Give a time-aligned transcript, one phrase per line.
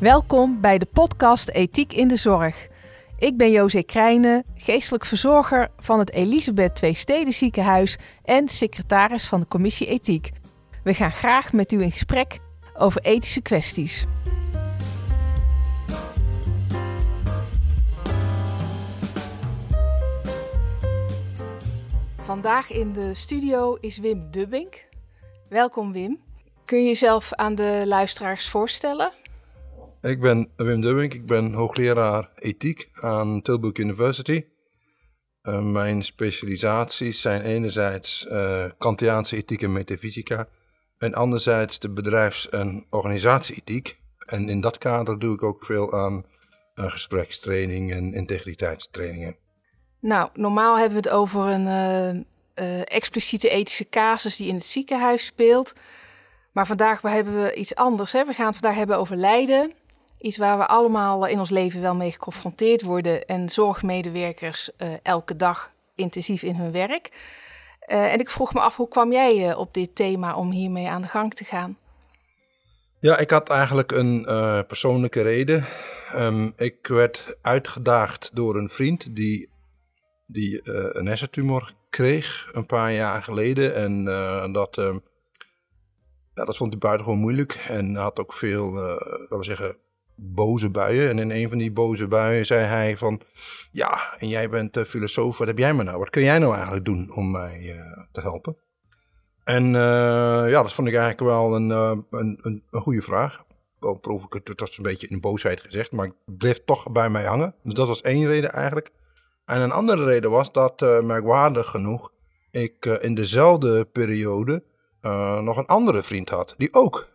[0.00, 2.68] Welkom bij de podcast Ethiek in de Zorg.
[3.18, 9.40] Ik ben José Krijnen, geestelijk verzorger van het Elisabeth Twee Steden Ziekenhuis en secretaris van
[9.40, 10.30] de Commissie Ethiek.
[10.82, 12.38] We gaan graag met u in gesprek
[12.74, 14.06] over ethische kwesties.
[22.22, 24.84] Vandaag in de studio is Wim Dubbink.
[25.48, 26.20] Welkom Wim.
[26.64, 29.19] Kun je jezelf aan de luisteraars voorstellen?
[30.02, 34.44] Ik ben Wim Dubbink, ik ben hoogleraar ethiek aan Tilburg University.
[35.42, 40.48] Uh, mijn specialisaties zijn enerzijds uh, Kantiaanse ethiek en metafysica
[40.98, 43.98] en anderzijds de bedrijfs- en organisatieethiek.
[44.26, 46.24] En in dat kader doe ik ook veel aan
[46.74, 49.36] uh, gesprekstraining en integriteitstrainingen.
[50.00, 52.26] Nou, normaal hebben we het over een
[52.84, 55.74] expliciete ethische casus die in het ziekenhuis speelt.
[56.52, 58.12] Maar vandaag hebben we iets anders.
[58.12, 59.72] We gaan het vandaag hebben over lijden.
[60.20, 63.26] Iets waar we allemaal in ons leven wel mee geconfronteerd worden.
[63.26, 67.10] En zorgmedewerkers uh, elke dag intensief in hun werk.
[67.88, 70.88] Uh, en ik vroeg me af, hoe kwam jij uh, op dit thema om hiermee
[70.88, 71.78] aan de gang te gaan?
[73.00, 74.24] Ja, ik had eigenlijk een
[74.66, 75.66] persoonlijke reden.
[76.14, 79.50] Um, ik werd uitgedaagd door een vriend die,
[80.26, 80.60] die
[80.96, 83.74] een hersentumor kreeg een paar jaar geleden.
[83.74, 84.04] En
[84.52, 85.02] dat, um,
[86.34, 87.54] ja, dat vond hij buitengewoon moeilijk.
[87.68, 89.76] En had ook veel, laten we zeggen,
[90.22, 91.08] boze buien.
[91.08, 93.20] En in een van die boze buien zei hij van...
[93.72, 95.98] Ja, en jij bent uh, filosoof, wat heb jij me nou?
[95.98, 98.56] Wat kun jij nou eigenlijk doen om mij uh, te helpen?
[99.44, 103.44] En uh, ja, dat vond ik eigenlijk wel een, een, een, een, goede vraag.
[103.78, 107.24] Wel het, dat was een beetje in boosheid gezegd, maar ik bleef toch bij mij
[107.24, 107.54] hangen.
[107.62, 108.90] Dus dat was één reden eigenlijk.
[109.44, 112.12] En een andere reden was dat, merkwaardig genoeg,
[112.50, 114.62] ik in dezelfde periode
[115.40, 116.54] nog een andere vriend had.
[116.58, 117.08] Die ook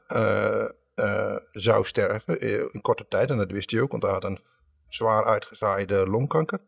[0.96, 2.42] uh, zou sterven
[2.74, 3.30] in korte tijd.
[3.30, 4.40] En dat wist hij ook, want hij had een
[4.88, 6.62] zwaar uitgezaaide longkanker.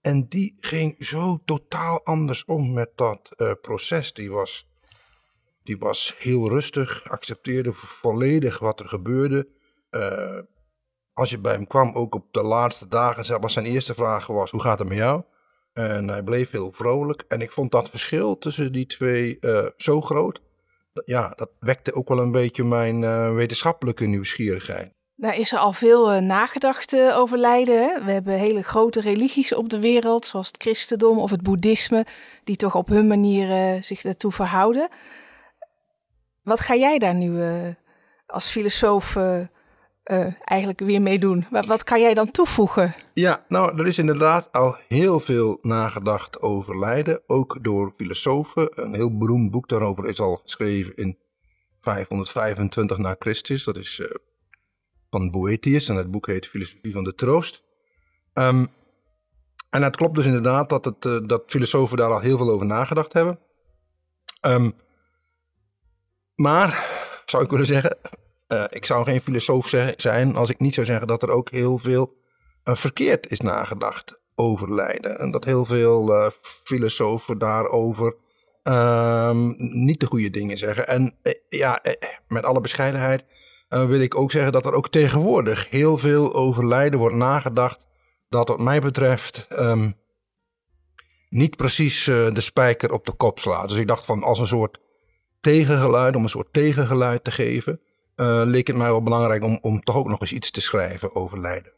[0.00, 4.12] En die ging zo totaal anders om met dat uh, proces.
[4.12, 4.68] Die was,
[5.62, 9.48] die was heel rustig, accepteerde volledig wat er gebeurde.
[11.12, 14.50] Als je bij hem kwam, ook op de laatste dagen, was zijn eerste vraag was,
[14.50, 15.22] hoe gaat het met jou?
[15.72, 17.24] En hij bleef heel vrolijk.
[17.28, 19.38] En ik vond dat verschil tussen die twee
[19.76, 20.40] zo groot
[21.04, 24.94] ja, dat wekte ook wel een beetje mijn uh, wetenschappelijke nieuwsgierigheid.
[25.14, 28.04] Daar is er al veel uh, nagedacht uh, over lijden.
[28.04, 32.06] We hebben hele grote religies op de wereld, zoals het christendom of het boeddhisme,
[32.44, 34.88] die toch op hun manier zich daartoe verhouden.
[36.42, 37.42] Wat ga jij daar nu
[38.26, 39.16] als filosoof
[40.06, 41.46] uh, eigenlijk weer mee doen?
[41.50, 42.94] Wat, wat, kan jij dan toevoegen?
[43.14, 48.68] Ja, nou, er is inderdaad al heel veel nagedacht over lijden, ook door filosofen.
[48.74, 51.18] Een heel beroemd boek daarover is al geschreven in
[51.80, 53.64] 525 na Christus.
[53.64, 54.06] Dat is uh,
[55.10, 57.62] van Boethius en het boek heet Filosofie van de Troost.
[58.34, 58.68] Um,
[59.70, 62.66] en het klopt dus inderdaad dat, het, uh, dat filosofen daar al heel veel over
[62.66, 63.38] nagedacht hebben.
[64.46, 64.74] Um,
[66.34, 66.86] maar,
[67.26, 67.98] zou ik willen zeggen,
[68.48, 71.78] uh, ik zou geen filosoof zijn als ik niet zou zeggen dat er ook heel
[71.78, 72.14] veel
[72.64, 75.18] uh, verkeerd is nagedacht over lijden.
[75.18, 78.16] En dat heel veel uh, filosofen daarover
[78.62, 80.88] ehm, niet de goede dingen zeggen.
[80.88, 81.16] En
[81.48, 81.82] ja,
[82.28, 83.24] met alle bescheidenheid
[83.68, 87.86] wil ik ook zeggen dat er ook tegenwoordig heel veel over lijden wordt nagedacht.
[88.28, 89.96] Dat wat mij betreft um,
[91.28, 93.68] niet precies de spijker op de kop slaat.
[93.68, 94.80] Dus ik dacht van als een soort
[95.40, 97.80] tegengeluid, om een soort tegengeluid te geven
[98.16, 101.14] uh, leek het mij wel belangrijk om, om toch ook nog eens iets te schrijven
[101.14, 101.72] over lijden.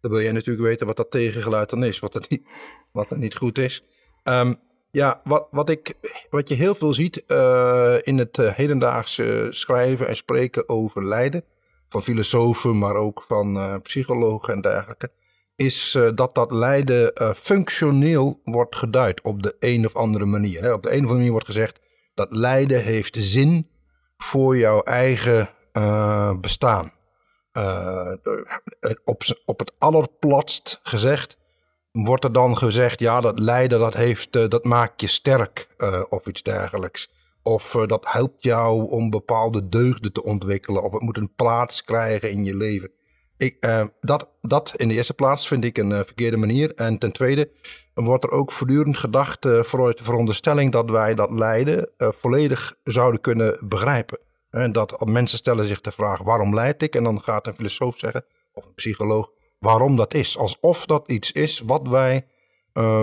[0.00, 2.48] Dan wil jij natuurlijk weten wat dat tegengeluid dan is, wat dat niet,
[2.92, 3.84] wat dat niet goed is.
[4.24, 4.60] Um,
[4.90, 5.94] ja, wat, wat, ik,
[6.30, 11.44] wat je heel veel ziet uh, in het uh, hedendaagse schrijven en spreken over lijden,
[11.88, 15.10] van filosofen, maar ook van psychologen en dergelijke,
[15.56, 20.62] is dat dat lijden functioneel wordt geduid op de een of andere manier.
[20.62, 20.72] Hè?
[20.72, 21.80] Op de een of andere manier wordt gezegd
[22.14, 23.68] dat lijden heeft zin
[24.22, 26.92] voor jouw eigen uh, bestaan.
[27.52, 28.12] Uh,
[29.04, 31.36] op, op het allerplatst gezegd
[31.92, 35.68] wordt er dan gezegd, ja, dat lijden dat, heeft, uh, dat maakt je sterk
[36.08, 37.10] of iets dergelijks.
[37.42, 40.82] Of dat helpt jou om bepaalde deugden te ontwikkelen.
[40.82, 42.90] Of het moet een plaats krijgen in je leven.
[43.42, 46.74] Ik, dat, dat in de eerste plaats vind ik een verkeerde manier.
[46.74, 47.50] En ten tweede
[47.94, 53.20] wordt er ook voortdurend gedacht uh, vanuit de veronderstelling dat wij dat lijden volledig zouden
[53.20, 54.18] kunnen begrijpen.
[54.50, 56.94] En dat mensen stellen zich de vraag waarom lijd ik?
[56.94, 60.38] En dan gaat een filosoof zeggen, of een psycholoog, waarom dat is.
[60.38, 62.26] Alsof dat iets is wat wij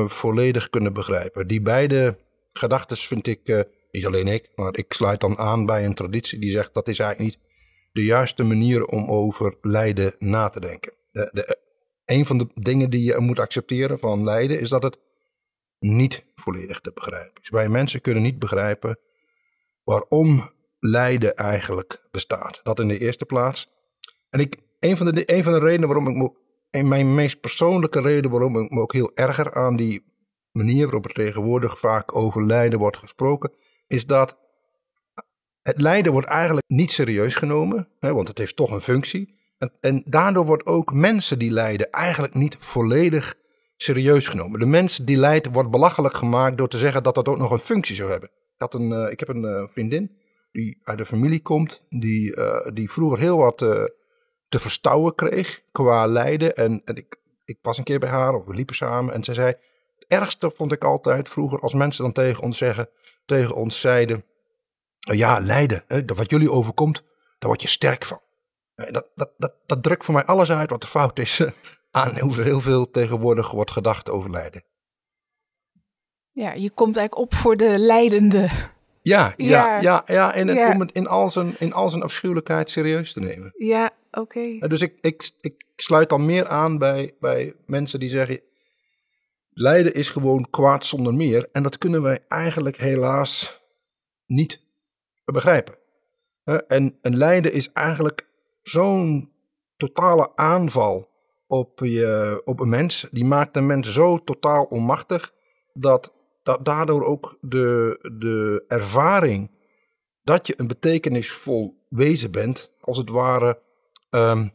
[0.06, 1.48] volledig kunnen begrijpen.
[1.48, 2.18] Die beide
[2.54, 6.52] gedachten vind ik, niet alleen ik, maar ik sluit dan aan bij een traditie die
[6.52, 7.48] zegt dat is eigenlijk niet
[7.92, 10.94] de juiste manier om over lijden na te denken.
[11.12, 11.58] De, de,
[12.06, 15.00] een van de dingen die je moet accepteren van lijden is dat het
[15.80, 17.50] niet volledig te begrijpen is.
[17.50, 19.00] Wij mensen kunnen niet begrijpen
[19.84, 22.60] waarom lijden eigenlijk bestaat.
[22.64, 23.70] Dat in de eerste plaats.
[24.30, 26.32] En ik, een, van de, een van de redenen waarom ik me,
[26.72, 30.04] een mijn meest persoonlijke reden waarom ik me ook heel erger aan die
[30.52, 33.54] manier waarop er tegenwoordig vaak over lijden wordt gesproken,
[33.88, 34.38] is dat
[35.62, 39.38] het lijden wordt eigenlijk niet serieus genomen, hè, want het heeft toch een functie.
[39.58, 43.36] En, en daardoor wordt ook mensen die lijden eigenlijk niet volledig
[43.78, 44.60] serieus genomen.
[44.60, 47.60] De mens die lijdt wordt belachelijk gemaakt door te zeggen dat dat ook nog een
[47.60, 48.30] functie zou hebben.
[48.58, 50.18] Ik, een, uh, ik heb een uh, vriendin
[50.52, 53.58] die uit een familie komt, die, uh, die vroeger heel wat
[54.50, 56.56] te verstouwen kreeg qua lijden.
[56.56, 57.16] En, en ik,
[57.46, 59.48] ik was een keer bij haar, of we liepen samen, en zij zei,
[59.96, 62.90] het ergste vond ik altijd vroeger als mensen dan tegen ons zeggen,
[63.26, 64.24] tegen ons zeiden,
[65.00, 67.04] ja, lijden, hè, wat jullie overkomt,
[67.40, 68.22] daar word je sterk van.
[68.76, 71.42] Dat, dat, dat, dat drukt voor mij alles uit wat de fout is
[71.92, 74.64] aan hoe er heel veel tegenwoordig wordt gedacht over lijden.
[76.32, 78.50] Ja, je komt eigenlijk op voor de lijdende.
[79.02, 80.72] Ja, ja, ja, ja, ja en het, ja.
[80.72, 83.54] om het in al, zijn, in al zijn afschuwelijkheid serieus te nemen.
[83.58, 84.20] Ja, oké.
[84.20, 84.70] Okay.
[84.70, 88.42] Dus ik, ik, ik sluit dan meer aan bij, bij mensen die zeggen,
[89.50, 91.50] lijden is gewoon kwaad zonder meer.
[91.52, 93.62] En dat kunnen wij eigenlijk helaas
[94.26, 94.68] niet
[95.34, 95.76] begrijpen.
[96.68, 98.28] En een lijden is eigenlijk
[98.62, 99.32] zo'n
[99.78, 101.10] totale aanval
[101.48, 103.08] op, je, op een mens.
[103.12, 105.34] Die maakt een mens zo totaal onmachtig
[105.74, 109.52] dat, dat daardoor ook de, de ervaring
[110.24, 113.62] dat je een betekenisvol wezen bent, als het ware
[114.10, 114.52] um,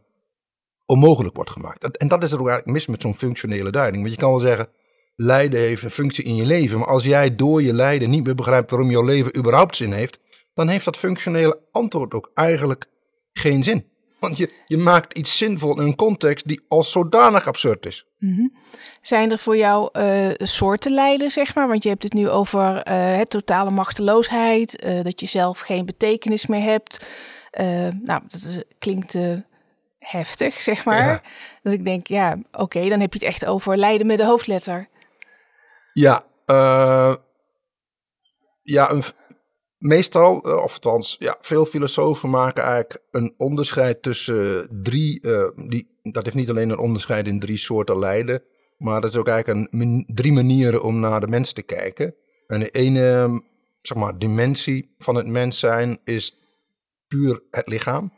[0.87, 1.97] onmogelijk wordt gemaakt.
[1.97, 4.03] En dat is er ook eigenlijk mis met zo'n functionele duiding.
[4.03, 4.69] Want je kan wel zeggen,
[5.17, 8.35] lijden heeft een functie in je leven, maar als jij door je lijden niet meer
[8.35, 10.21] begrijpt waarom jouw leven überhaupt zin heeft,
[10.55, 12.87] dan heeft dat functionele antwoord ook eigenlijk
[13.33, 13.93] geen zin.
[14.25, 18.07] Want je, je maakt iets zinvol in een context die als zodanig absurd is.
[18.19, 18.55] Mm -hmm.
[19.01, 21.69] Zijn er voor jou uh, soorten lijden, zeg maar?
[21.69, 25.87] Want je hebt het nu over uh, het totale machteloosheid, uh, dat je zelf geen
[25.87, 27.07] betekenis meer hebt.
[28.03, 29.17] nou, dat is, klinkt
[29.99, 31.07] heftig, zeg maar.
[31.07, 31.23] Ja.
[31.63, 34.25] Dus ik denk, ja, oké, okay, dan heb je het echt over lijden met de
[34.25, 34.89] hoofdletter.
[35.93, 36.25] Ja,
[38.63, 39.03] ja een,
[39.85, 45.27] Meestal, uh, of althans, ja, veel filosofen maken eigenlijk een onderscheid tussen drie.
[45.27, 48.43] Uh, die, dat heeft niet alleen een onderscheid in drie soorten lijden,
[48.79, 52.15] maar dat is ook eigenlijk een, drie manieren om naar de mens te kijken.
[52.47, 53.43] En de ene
[53.81, 56.39] zeg maar, dimensie van het mens zijn is
[57.07, 58.13] puur het lichaam.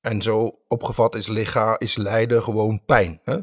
[0.00, 3.20] En zo opgevat is, lichaam, is lijden gewoon pijn.
[3.24, 3.38] Hè?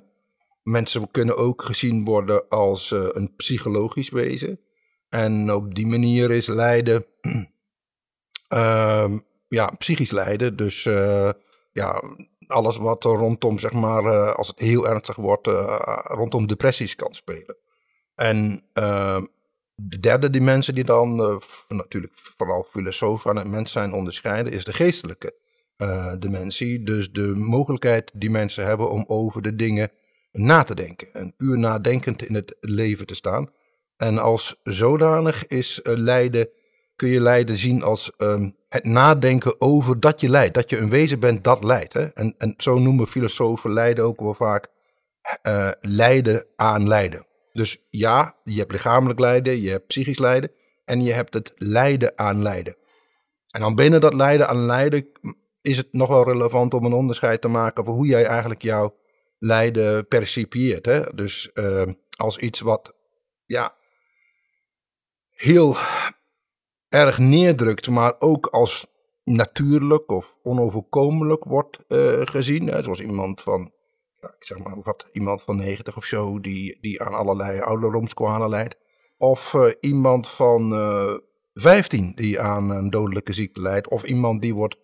[0.63, 4.59] Mensen kunnen ook gezien worden als een psychologisch wezen.
[5.09, 7.05] En op die manier is lijden
[9.47, 10.55] ja, psychisch lijden.
[10.55, 11.29] Dus uh,
[11.71, 12.03] ja,
[12.47, 17.13] alles wat rondom, zeg maar, uh, als het heel ernstig wordt, uh, rondom depressies kan
[17.13, 17.55] spelen.
[18.15, 19.25] En ehm,
[19.75, 21.15] de derde dimensie die dan
[21.67, 25.35] natuurlijk vooral filosofen het mens zijn onderscheiden, is de geestelijke
[26.19, 26.83] dimensie.
[26.83, 29.91] Dus de mogelijkheid die mensen hebben om over de dingen
[30.31, 31.13] na te denken.
[31.13, 33.49] En puur nadenkend in het leven te staan.
[33.97, 36.49] En als zodanig is lijden
[36.97, 40.53] kun je lijden zien als um, het nadenken over dat je lijdt.
[40.53, 41.93] Dat je een wezen bent dat lijdt.
[41.93, 42.05] Hè?
[42.05, 44.67] En, en zo noemen filosofen lijden ook wel vaak
[45.43, 47.25] uh, lijden aan lijden.
[47.51, 50.51] Dus ja, je hebt lichamelijk lijden, je hebt psychisch lijden
[50.85, 52.77] en je hebt het lijden aan lijden.
[53.47, 55.07] En dan binnen dat lijden aan lijden
[55.61, 58.95] is het nog wel relevant om een onderscheid te maken van hoe jij eigenlijk jouw
[59.37, 60.85] lijden percipieert.
[60.85, 61.01] Hè?
[61.13, 61.81] Dus uh,
[62.17, 62.93] als iets wat
[63.45, 63.75] ja,
[65.29, 65.75] heel
[66.89, 68.87] erg neerdrukt, maar ook als
[69.23, 72.67] natuurlijk of onoverkomelijk wordt uh, gezien.
[72.67, 73.71] Het was iemand van,
[74.21, 78.49] ja, ik zeg maar wat, iemand van 90 of zo, die, die aan allerlei ouderdomskwalen
[78.49, 78.77] leidt.
[79.17, 81.19] Of uh, iemand van uh, eh,
[81.53, 83.87] 15 die aan een dodelijke ziekte leidt.
[83.87, 84.77] Of iemand die wordt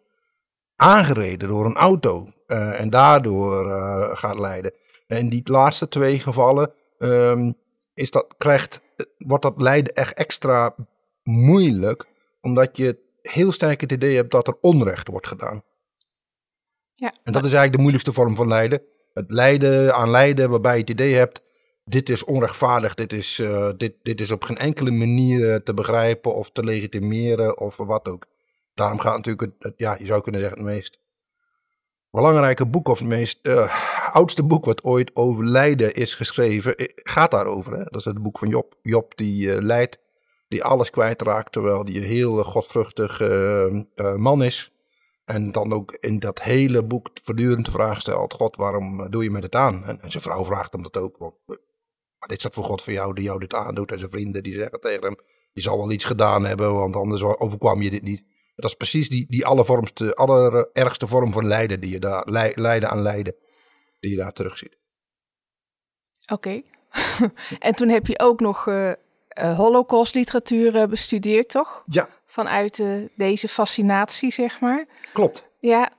[0.75, 3.65] aangereden door een auto en daardoor
[4.17, 4.73] gaat lijden.
[5.07, 7.55] En die laatste twee gevallen um,
[7.93, 8.81] is dat, krijgt,
[9.17, 10.75] wordt dat lijden echt extra
[11.23, 12.05] moeilijk,
[12.41, 15.63] omdat je heel sterk het idee hebt dat er onrecht wordt gedaan.
[16.95, 18.81] Ja, en dat is eigenlijk de moeilijkste vorm van lijden.
[19.13, 21.43] Het lijden aan lijden waarbij je het idee hebt,
[21.85, 26.35] dit is onrechtvaardig, dit is, uh, dit, dit is op geen enkele manier te begrijpen
[26.35, 28.27] of te legitimeren of wat ook.
[28.73, 31.01] Daarom gaat natuurlijk, het, het, ja, je zou kunnen zeggen, het meest
[32.13, 36.87] belangrijke boek of het meest uh, oudste boek wat ooit over lijden is geschreven, eh,
[36.95, 37.73] gaat daarover.
[37.73, 37.83] Hè?
[37.83, 38.75] Dat is het boek van Job.
[38.81, 39.99] Job die uh, lijdt
[40.53, 44.71] die alles kwijtraakt, terwijl die een heel godvruchtig uh, uh, man is.
[45.25, 49.23] En dan ook in dat hele boek voortdurend de vraag stelt: God, waarom eh, doe
[49.23, 49.85] je me dit aan?
[49.85, 51.15] En, zijn vrouw vraagt hem dat ook.
[51.19, 51.55] Eh,
[52.17, 53.91] maar dit staat voor God voor jou die jou dit aandoet.
[53.91, 55.15] En zijn vrienden die zeggen tegen hem:
[55.51, 58.23] Je zal wel iets gedaan hebben, want anders overkwam je dit niet.
[58.55, 62.23] Dat is precies die, die allervormste, allerergste vorm van lijden die je daar,
[62.55, 63.35] lijden aan lijden,
[63.99, 64.77] die je daar terugziet.
[66.31, 66.61] Oké.
[67.59, 68.67] en toen heb je ook nog
[69.33, 71.83] Holocaust-literatuur bestudeerd, toch?
[71.85, 72.09] Ja.
[72.25, 72.83] Vanuit
[73.15, 74.85] deze fascinatie, zeg maar.
[75.13, 75.47] Klopt.
[75.59, 75.91] Ja.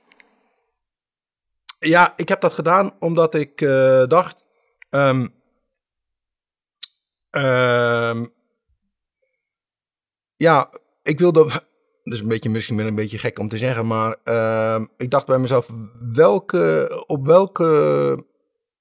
[1.79, 3.59] Ja, ik heb dat gedaan omdat ik
[4.07, 4.43] dacht.
[4.89, 5.33] Um,
[10.35, 10.69] ja,
[11.03, 11.43] ik wilde
[12.05, 15.25] dat is een beetje, misschien een beetje gek om te zeggen, maar uh, ik dacht
[15.25, 15.69] bij mezelf,
[16.13, 18.25] welke, op welke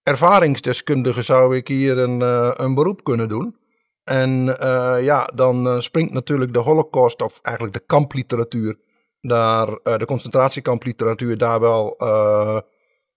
[0.03, 2.21] ervaringsdeskundige zou ik hier een,
[2.63, 3.57] een beroep kunnen doen?
[4.05, 8.79] En uh, ja, dan uh, springt natuurlijk de holocaust, of eigenlijk de kampliteratuur,
[9.21, 11.95] daar, de concentratiekampliteratuur daar wel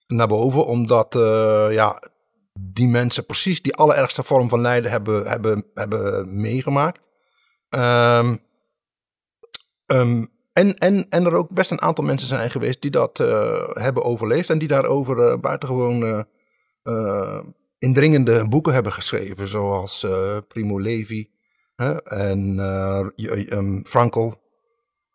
[0.08, 1.14] naar boven, omdat
[1.72, 2.04] ja,
[2.60, 7.08] die mensen precies die allerergste vorm van lijden hebben, hebben, hebben meegemaakt.
[7.70, 8.46] Um,
[9.94, 13.18] Um, en, en, en er ook best een aantal mensen zijn geweest die dat
[13.74, 16.26] hebben overleefd en die daarover uh, buitengewoon
[17.80, 20.08] indringende boeken hebben geschreven, zoals
[20.48, 21.30] Primo Levi
[21.76, 22.60] hè, en
[23.58, 24.42] um, Frankel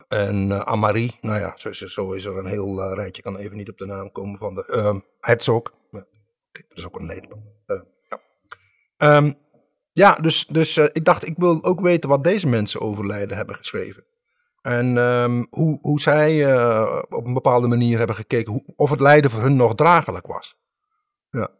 [0.08, 1.18] en Amari.
[1.20, 4.38] Nou ja, zo is, er, een heel rijtje, kan even niet op de naam komen
[4.38, 5.62] van de uh, Herzog.
[5.90, 6.06] Dat
[6.74, 7.52] is ook een Nederlander.
[8.08, 9.16] ja.
[9.16, 9.36] Um,
[9.92, 14.04] ja, dus, dus ik dacht, ik wil ook weten wat deze mensen overlijden hebben geschreven.
[14.62, 14.96] En
[15.50, 16.62] hoe, hoe zij
[17.08, 20.56] op een bepaalde manier hebben gekeken hoe, of het lijden voor hun nog dragelijk was.
[21.30, 21.50] Ja.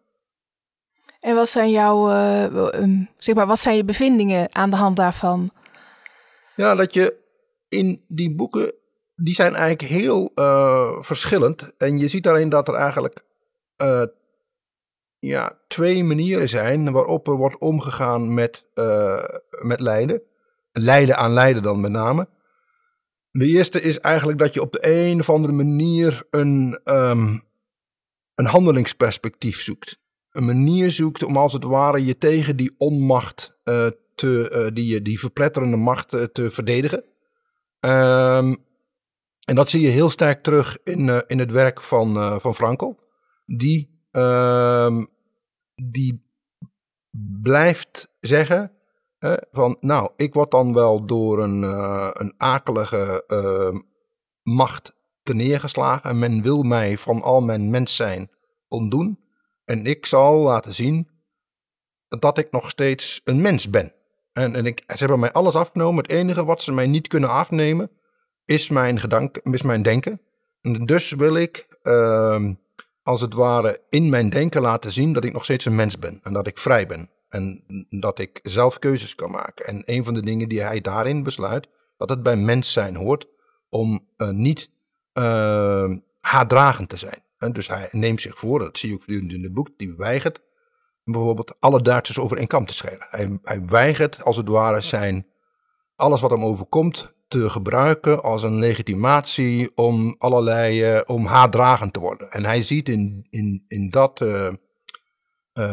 [1.23, 4.97] En wat zijn jouw, uh, um, zeg maar, wat zijn je bevindingen aan de hand
[4.97, 5.51] daarvan?
[6.57, 7.17] Ja, dat je
[7.69, 8.75] in die boeken,
[9.15, 11.71] die zijn eigenlijk heel uh, verschillend.
[11.79, 13.25] En je ziet daarin dat er eigenlijk
[15.19, 18.65] ja, twee manieren zijn waarop er wordt omgegaan met,
[19.63, 20.23] met lijden.
[20.73, 22.29] Lijden aan lijden dan met name.
[23.31, 27.43] De eerste is eigenlijk dat je op de een of andere manier een, um,
[28.35, 30.02] een handelingsperspectief zoekt.
[30.33, 35.03] Een manier zoekt om als het ware je tegen die onmacht, uh, te, uh, die,
[35.03, 37.05] die verpletterende macht uh, te verdedigen.
[37.81, 38.57] Um,
[39.45, 43.01] en dat zie je heel sterk terug in, in het werk van, van Frankel.
[43.47, 45.09] Die, um,
[45.75, 46.25] die
[47.43, 48.73] blijft zeggen
[49.53, 51.63] van, nou, ik word dan wel door een,
[52.21, 53.81] een akelige uh,
[54.43, 56.11] macht te neergeslagen.
[56.11, 58.31] En men wil mij van al mijn mens zijn
[58.69, 59.19] ontdoen.
[59.65, 61.09] En ik zal laten zien
[62.09, 63.93] dat ik nog steeds een mens ben.
[64.33, 66.03] En, en ik, ze hebben mij alles afgenomen.
[66.03, 67.91] Het enige wat ze mij niet kunnen afnemen
[68.45, 70.21] is mijn, gedank, is mijn denken.
[70.61, 72.51] En dus wil ik, uh,
[73.03, 76.21] als het ware, in mijn denken laten zien dat ik nog steeds een mens ben.
[76.23, 77.11] En dat ik vrij ben.
[77.29, 79.67] En dat ik zelf keuzes kan maken.
[79.67, 83.27] En een van de dingen die hij daarin besluit, dat het bij mens zijn hoort
[83.69, 84.71] om uh, niet
[85.15, 85.91] uh,
[86.21, 87.23] haatdragend te zijn.
[87.51, 90.41] Dus hij neemt zich voor, dat zie je ook in het boek, die weigert
[91.05, 93.07] bijvoorbeeld alle Duitsers over een kam te scheren.
[93.11, 95.27] Hij, hij weigert als het ware zijn,
[95.97, 102.01] alles wat hem overkomt, te gebruiken als een legitimatie om allerlei, uh, om haatdragend te
[102.01, 102.31] worden.
[102.31, 104.21] En hij ziet in, in, in dat,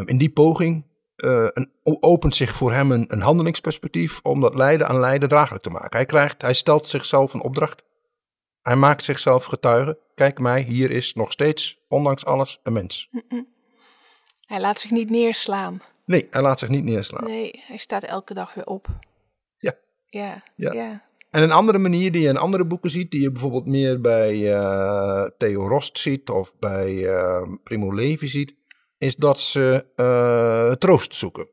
[0.05, 0.85] in die poging
[1.15, 5.69] een, opent zich voor hem een, een, handelingsperspectief om dat lijden aan lijden draaglijk te
[5.69, 5.97] maken.
[5.97, 7.83] Hij, krijgt, hij stelt zichzelf een opdracht.
[8.69, 9.97] Hij maakt zichzelf getuige.
[10.15, 13.09] Kijk mij, hier is nog steeds, ondanks alles, een mens.
[14.45, 15.81] Hij laat zich niet neerslaan.
[16.05, 17.23] Nee, hij laat zich niet neerslaan.
[17.23, 18.87] Nee, hij staat elke dag weer op.
[19.57, 19.75] Ja.
[20.09, 20.73] Ja, ja.
[20.73, 21.03] ja.
[21.31, 24.35] En een andere manier die je in andere boeken ziet, die je bijvoorbeeld meer bij
[24.35, 28.55] uh, Theo Rost ziet of bij uh, Primo Levi ziet,
[28.97, 31.47] is dat ze uh, troost zoeken.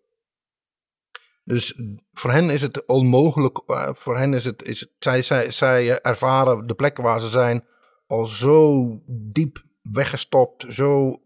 [1.46, 1.80] Dus
[2.12, 6.66] voor hen is het onmogelijk, uh, voor hen is het, is zij, zij, zij ervaren
[6.66, 7.64] de plekken waar ze zijn
[8.06, 11.20] al zo diep weggestopt, zo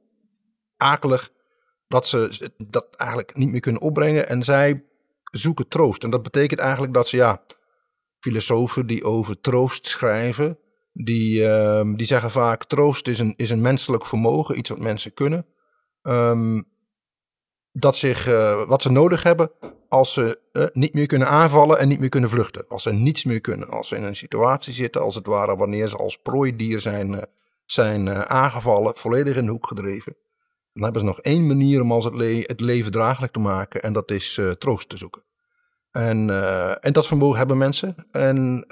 [0.77, 1.33] akelig,
[1.89, 4.29] dat ze dat eigenlijk niet meer kunnen opbrengen.
[4.29, 4.85] En zij
[5.31, 6.05] zoeken troost.
[6.05, 7.43] En dat betekent eigenlijk dat ze, ja,
[8.19, 10.59] filosofen die over troost schrijven,
[10.93, 15.15] die, uh, die zeggen vaak: troost is een, is een menselijk vermogen, iets wat mensen
[15.15, 15.47] kunnen.
[16.03, 16.69] Um,
[17.73, 19.51] dat zich, uh, wat ze nodig hebben
[19.89, 22.65] als ze uh, niet meer kunnen aanvallen en niet meer kunnen vluchten.
[22.69, 23.69] Als ze niets meer kunnen.
[23.69, 27.23] Als ze in een situatie zitten, als het ware, wanneer ze als prooidier zijn, uh,
[27.65, 30.17] zijn aangevallen, volledig in de hoek gedreven.
[30.73, 33.83] Dan hebben ze nog één manier om als het, le het leven draaglijk te maken
[33.83, 35.23] en dat is troost te zoeken.
[35.91, 36.31] En,
[36.81, 38.07] en dat vermogen hebben mensen.
[38.11, 38.65] En,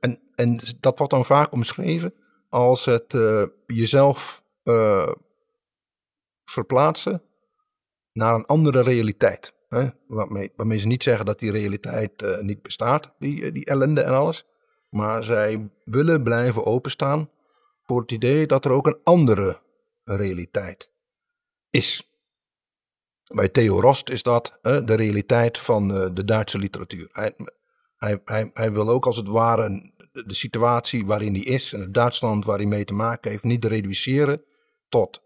[0.00, 2.14] en, en dat wordt dan vaak omschreven
[2.48, 3.16] als het
[3.66, 4.42] jezelf
[6.44, 7.22] verplaatsen
[8.12, 9.54] naar een andere realiteit.
[9.68, 9.88] Hè?
[10.06, 14.12] Waarmee, waarmee, ze niet zeggen dat die realiteit uh, niet bestaat, die, die ellende en
[14.12, 14.46] alles.
[14.88, 17.30] Maar zij willen blijven openstaan
[17.82, 19.60] voor het idee dat er ook een andere
[20.04, 20.92] realiteit
[21.70, 22.06] is.
[23.34, 27.08] Bij Theo Rost is dat uh, de realiteit van uh, de Duitse literatuur.
[28.54, 32.56] Hij, wil ook als het ware de situatie waarin hij is en het Duitsland waar
[32.56, 34.44] hij mee te maken heeft niet reduceren
[34.88, 35.22] tot,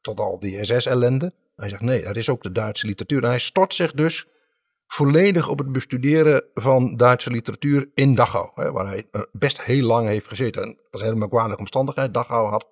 [0.00, 1.34] tot al die SS-ellende.
[1.56, 3.22] Hij zegt nee, er is ook de Duitse literatuur.
[3.22, 4.26] En hij stort zich dus
[4.86, 8.50] volledig op het bestuderen van Duitse literatuur in Dachau.
[8.54, 10.62] Hè, waar hij best heel lang heeft gezeten.
[10.62, 12.14] En dat is een hele merkwaardige omstandigheid.
[12.14, 12.66] Dachau had,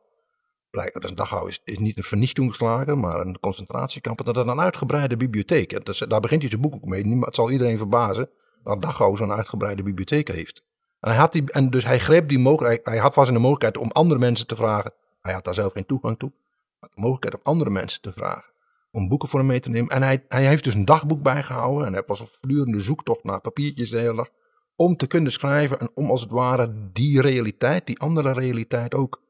[0.70, 4.24] blijkbaar, dus Dachau is, is niet een vernichtingslager, maar een concentratiekamp.
[4.24, 5.84] Dat had een uitgebreide bibliotheek.
[5.84, 7.18] Dat, daar begint hij zijn boek ook mee.
[7.20, 8.30] Het zal iedereen verbazen
[8.62, 10.62] dat Dachau zo'n uitgebreide bibliotheek heeft.
[11.00, 13.78] En, hij had die, en dus hij greep die mogelijkheid, hij had vast de mogelijkheid
[13.78, 14.92] om andere mensen te vragen.
[15.20, 16.32] Hij had daar zelf geen toegang toe.
[16.80, 18.51] Maar de mogelijkheid om andere mensen te vragen
[18.92, 19.90] om boeken voor hem mee te nemen.
[19.90, 21.86] En hij, hij heeft dus een dagboek bijgehouden.
[21.86, 24.30] En hij was een voortdurende zoektocht naar papiertjes de hele.
[24.76, 29.22] Om te kunnen schrijven en om als het ware die realiteit, die andere realiteit ook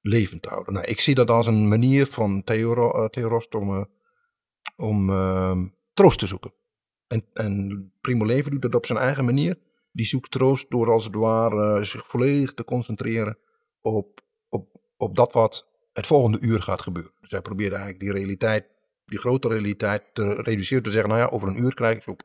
[0.00, 0.72] levend te houden.
[0.72, 3.84] Nou, ik zie dat als een manier van Theo, uh, Theo Rost om, uh,
[4.76, 5.58] om uh,
[5.94, 6.52] troost te zoeken.
[7.06, 9.58] En, en Primo Levi doet dat op zijn eigen manier.
[9.92, 13.38] Die zoekt troost door als het ware zich volledig te concentreren
[13.80, 17.12] op, op, op dat wat het volgende uur gaat gebeuren.
[17.20, 18.75] Dus hij probeert eigenlijk die realiteit
[19.06, 20.82] die grote realiteit te reduceren.
[20.82, 22.22] Te zeggen, nou ja, over een uur krijg ik soep.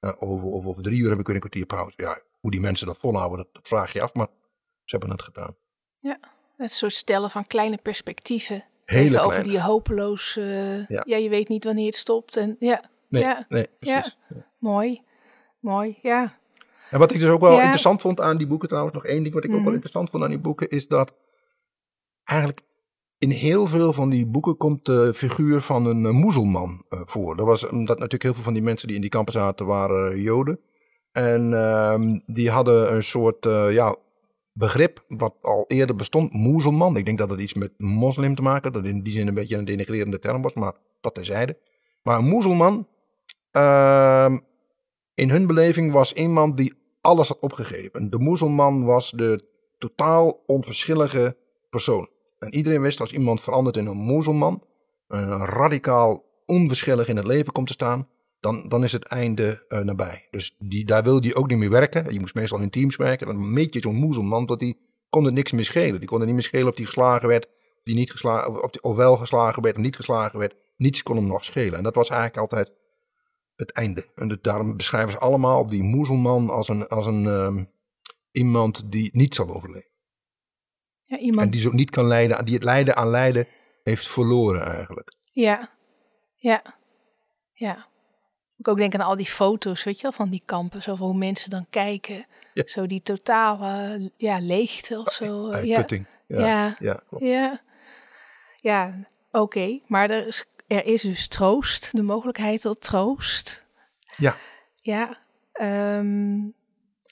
[0.00, 1.94] Over, over, over drie uur heb ik weer een kwartier pauze.
[1.96, 4.28] Ja, hoe die mensen dat volhouden, dat, dat vraag je af, maar
[4.84, 5.56] ze hebben het gedaan.
[5.98, 6.18] Ja,
[6.56, 8.64] het soort stellen van kleine perspectieven.
[8.84, 11.02] Hele over die hopeloos, uh, ja.
[11.06, 11.16] ja.
[11.16, 12.36] je weet niet wanneer het stopt.
[12.36, 14.16] En, ja, nee, ja, nee, precies.
[14.28, 14.34] Ja.
[14.36, 14.46] ja.
[14.58, 15.02] Mooi,
[15.60, 16.38] mooi, ja.
[16.90, 19.34] En wat ik dus ook wel interessant vond aan die boeken trouwens, nog één ding
[19.34, 21.14] wat ik mm ook wel interessant vond aan die boeken, is dat
[22.24, 22.60] eigenlijk
[23.24, 27.36] in heel veel van die boeken komt de figuur van een uh, moezelman uh, voor.
[27.36, 30.20] Dat was omdat natuurlijk heel veel van die mensen die in die kampen zaten waren
[30.20, 30.60] joden.
[31.12, 33.96] En uh, die hadden een soort ja,
[34.52, 36.96] begrip wat al eerder bestond, moezelman.
[36.96, 39.56] Ik denk dat het iets met moslim te maken dat in die zin een beetje
[39.56, 41.58] een denigrerende term was, maar dat terzijde.
[42.02, 42.88] Maar een moezelman,
[43.50, 44.38] ehm,
[45.14, 48.10] in hun beleving was iemand die alles had opgegeven.
[48.10, 49.44] De moezelman was de
[49.78, 51.36] totaal onverschillige
[51.70, 52.08] persoon.
[52.44, 54.62] En iedereen wist als iemand verandert in een mozelman,
[55.08, 58.08] een radicaal onverschillig in het leven komt te staan,
[58.40, 60.26] dan, dan is het einde uh, nabij.
[60.30, 62.12] Dus die, daar wil die ook niet meer werken.
[62.12, 63.26] Je moest meestal in teams werken.
[63.26, 64.78] Dan meet je zo'n moezelman, dat die
[65.10, 65.98] kon er niks meer schelen.
[65.98, 67.48] Die kon er niet meer schelen of die geslagen werd,
[67.84, 70.54] die niet geslagen, of, of wel geslagen werd of niet geslagen werd.
[70.76, 71.74] Niets kon hem nog schelen.
[71.74, 72.72] En dat was eigenlijk altijd
[73.56, 74.06] het einde.
[74.14, 77.70] En daarom beschrijven ze allemaal die moezelman als een, als een um,
[78.30, 79.93] iemand die niet zal overleven.
[81.06, 81.46] Ja, iemand...
[81.46, 83.46] En die zo niet kan leiden, die het lijden aan lijden
[83.82, 85.12] heeft verloren eigenlijk.
[85.32, 85.68] Ja,
[86.34, 86.62] ja,
[87.52, 87.86] ja.
[88.56, 90.82] Ik ook denk aan al die foto's, weet je wel, van die kampen.
[90.82, 92.26] Zo hoe mensen dan kijken.
[92.54, 92.62] Ja.
[92.66, 95.50] Zo die totale ja, leegte of zo.
[95.50, 95.84] Ja, ja.
[96.26, 97.60] Ja, ja, ja, ja.
[98.56, 98.94] ja
[99.30, 99.40] oké.
[99.40, 99.82] Okay.
[99.86, 103.64] Maar er is, er is dus troost, de mogelijkheid tot troost.
[104.16, 104.36] Ja.
[104.76, 105.18] Ja.
[105.98, 106.54] Um,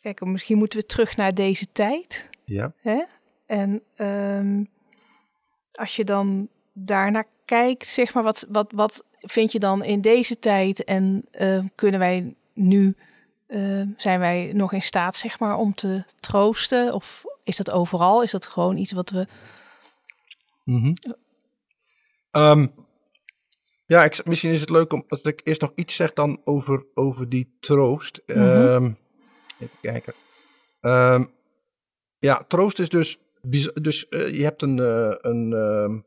[0.00, 2.30] kijk, misschien moeten we terug naar deze tijd.
[2.44, 2.72] Ja.
[2.76, 3.02] Hè?
[3.46, 4.68] En um,
[5.72, 10.38] als je dan daarnaar kijkt, zeg maar, wat, wat, wat vind je dan in deze
[10.38, 12.96] tijd en uh, kunnen wij nu,
[13.48, 16.94] uh, zijn wij nog in staat, zeg maar, om te troosten?
[16.94, 18.22] Of is dat overal?
[18.22, 19.26] Is dat gewoon iets wat we.
[20.64, 21.14] Mm -hmm.
[22.42, 22.74] um,
[23.86, 26.86] ja, ik, misschien is het leuk om als ik eerst nog iets zeg dan over,
[26.94, 28.20] over die troost.
[28.26, 28.44] Mm -hmm.
[28.44, 28.96] um,
[29.58, 30.14] even kijken.
[30.80, 31.30] Um,
[32.18, 35.98] ja, troost is dus dus uh, je hebt een, uh, een uh,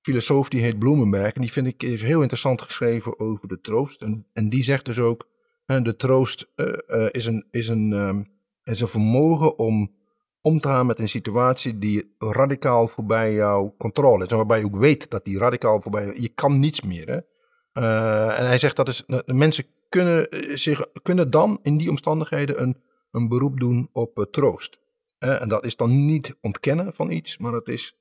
[0.00, 1.32] filosoof die heet Bloemenberg.
[1.32, 4.02] En die vind ik heel interessant geschreven over de troost.
[4.02, 5.28] En, en die zegt dus ook:
[5.66, 8.30] de troost eh, is, een, is, een, um,
[8.64, 10.02] is een vermogen om
[10.40, 14.30] om te gaan met een situatie die radicaal voorbij jouw controle is.
[14.30, 17.08] En waarbij je ook weet dat die radicaal voorbij je kan niets meer.
[17.08, 17.20] Hè?
[18.28, 20.28] en hij zegt dat is, de mensen kunnen,
[20.58, 22.76] zich, kunnen dan in die omstandigheden een,
[23.10, 24.78] een beroep doen op troost.
[25.30, 27.96] En dat is dan niet ontkennen van iets, maar het is,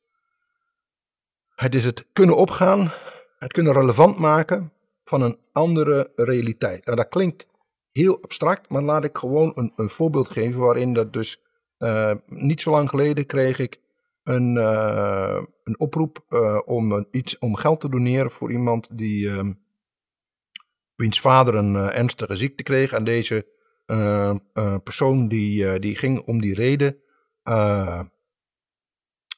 [1.56, 2.92] het is het kunnen opgaan,
[3.38, 6.86] het kunnen relevant maken van een andere realiteit.
[6.86, 7.48] Nou, dat klinkt
[7.92, 11.42] heel abstract, maar laat ik gewoon een, een voorbeeld geven waarin dat dus
[11.78, 13.82] uh, niet zo lang geleden kreeg ik
[14.24, 19.32] een, uh, een oproep uh, om, iets, om geld te doneren voor iemand die,
[20.96, 23.48] wiens vader een ernstige ziekte kreeg en deze
[24.84, 27.03] persoon die, die ging om die reden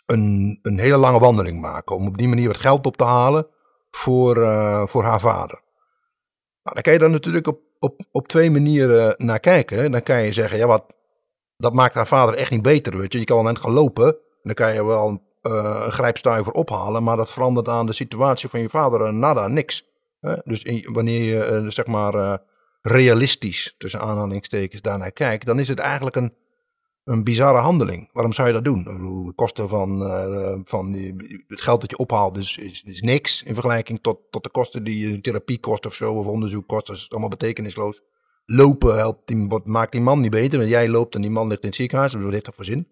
[0.06, 1.96] een, een hele lange wandeling maken.
[1.96, 3.48] Om op die manier wat geld op te halen
[3.91, 4.36] voor,
[4.88, 5.63] voor haar vader.
[6.63, 9.91] Nou, dan kan je dan natuurlijk op, op, op twee manieren naar kijken.
[9.91, 10.86] Dan kan je zeggen, ja, wat,
[11.58, 12.98] dat maakt haar vader echt niet beter.
[12.98, 13.20] Weet je.
[13.20, 14.08] je kan wel net gaan lopen.
[14.08, 17.04] En dan kan je wel een, een grijpstuiver ophalen.
[17.04, 19.94] Maar dat verandert aan de situatie van je vader nada, niks.
[20.44, 22.41] Dus wanneer je, zeg maar
[22.82, 26.34] realistisch, tussen aanhalingstekens, daarnaar kijkt, dan is het eigenlijk een,
[27.06, 28.10] een bizarre handeling.
[28.13, 28.84] Waarom zou je dat doen?
[28.84, 33.44] De kosten van, uh, van die, het geld dat je ophaalt is, is, is, niks
[33.44, 36.88] in vergelijking tot, tot de kosten die je therapie kost of zo, of onderzoek kost.
[36.88, 38.02] Dat is allemaal betekenisloos.
[38.46, 41.48] Lopen helpt die, wat, maakt die man niet beter, want jij loopt en die man
[41.48, 42.12] ligt in het ziekenhuis.
[42.12, 42.88] Dat heeft toch voor zin?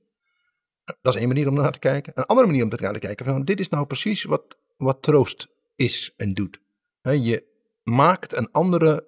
[1.01, 2.13] Dat is één manier om naar te kijken.
[2.15, 5.47] Een andere manier om naar te kijken, van, dit is nou precies wat, wat troost
[5.75, 6.59] is en doet.
[7.01, 7.43] je
[7.83, 9.07] maakt een andere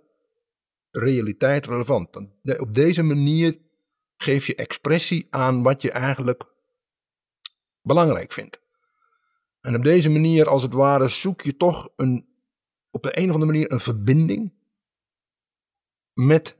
[0.91, 2.15] realiteit relevant.
[2.57, 3.63] Op deze manier
[4.17, 6.43] geef je expressie aan wat je eigenlijk
[7.81, 8.59] belangrijk vindt.
[9.61, 12.27] En op deze manier, als het ware, zoek je toch een,
[12.91, 14.53] op de een of andere manier een verbinding
[16.13, 16.57] met,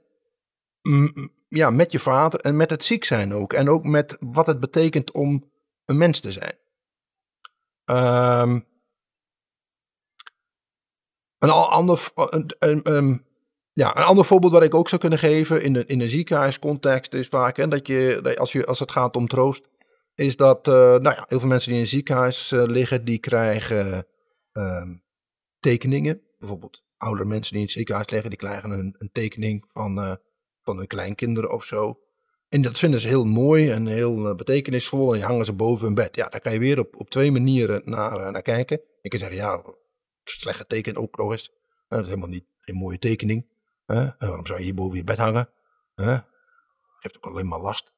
[1.48, 3.54] ja, met je vader en met het ziek zijn ook.
[3.54, 5.52] En ook met wat het betekent om
[5.86, 6.58] een mens te zijn.
[7.86, 8.68] Um,
[11.38, 12.12] een ander,
[13.76, 17.14] ja, een ander voorbeeld wat ik ook zou kunnen geven in een, in een ziekenhuiscontext
[17.14, 19.70] is vaak dat je, als, je, als het gaat om troost,
[20.14, 23.20] is dat uh, nou ja, heel veel mensen die in een ziekenhuis uh, liggen, die
[23.20, 24.08] krijgen
[24.54, 24.84] uh,
[25.60, 26.22] tekeningen.
[26.40, 30.16] Bijvoorbeeld oudere mensen die in het ziekenhuis liggen, die krijgen een, een tekening van, uh,
[30.62, 32.00] van hun kleinkinderen of zo.
[32.50, 35.96] En dat vinden ze heel mooi en heel betekenisvol en die hangen ze boven hun
[35.96, 36.16] bed.
[36.16, 38.82] Ja, daar kan je weer op, op twee manieren naar, naar kijken.
[39.02, 39.64] Je kan zeggen, ja,
[40.24, 41.52] slecht getekend ook nog eens.
[41.88, 43.54] Dat is helemaal niet geen mooie tekening.
[43.86, 45.50] Waarom zou je hier boven je bed hangen?
[47.00, 47.94] Geeft ook alleen maar last.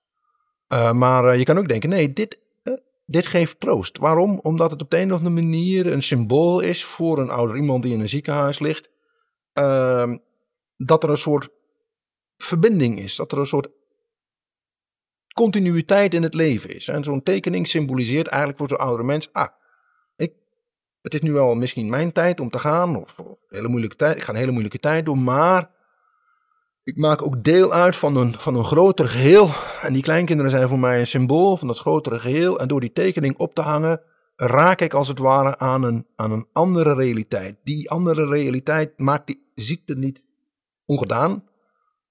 [0.69, 2.73] Uh, maar uh, je kan ook denken, nee, dit, uh,
[3.05, 3.97] dit geeft troost.
[3.97, 4.39] Waarom?
[4.39, 7.83] Omdat het op de een of andere manier een symbool is voor een ouder iemand
[7.83, 8.89] die in een ziekenhuis ligt.
[9.53, 10.17] Ehm,
[10.77, 11.49] dat er een soort
[12.37, 13.15] verbinding is.
[13.15, 13.69] Dat er een soort
[15.33, 16.87] continuïteit in het leven is.
[16.87, 19.33] En zo'n tekening symboliseert eigenlijk voor zo'n oudere mens.
[19.33, 19.47] Ah,
[20.15, 20.33] ik,
[21.01, 22.95] het is nu wel misschien mijn tijd om te gaan.
[22.95, 24.15] Of, of hele moeilijke tijd.
[24.15, 25.23] Ik ga een hele moeilijke tijd doen.
[25.23, 25.69] Maar
[26.87, 29.49] ik maak ook deel uit van een, van een groter geheel.
[29.81, 32.59] En die kleinkinderen zijn voor mij een symbool van dat grotere geheel.
[32.59, 34.01] En door die tekening op te hangen,
[34.35, 37.57] raak ik als het ware aan een, aan een andere realiteit.
[37.63, 40.23] Die andere realiteit maakt die ziekte niet
[40.85, 41.43] ongedaan,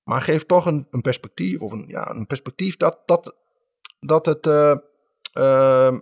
[0.02, 3.36] maar geeft toch een, een perspectief, of een, ja, een perspectief dat, dat,
[4.00, 4.46] dat het.
[4.46, 4.76] Uh,
[5.34, 5.94] uh,